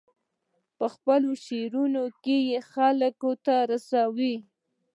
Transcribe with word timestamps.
په 0.77 0.85
خپلو 0.93 1.31
شعرونو 1.45 2.03
کې 2.23 2.37
یې 2.49 2.59
خلکو 2.73 3.29
ته 3.45 3.55
رساوه. 3.71 4.35